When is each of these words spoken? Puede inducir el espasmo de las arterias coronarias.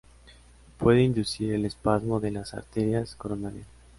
Puede 0.79 1.03
inducir 1.03 1.53
el 1.53 1.63
espasmo 1.63 2.19
de 2.19 2.31
las 2.31 2.55
arterias 2.55 3.13
coronarias. 3.15 3.67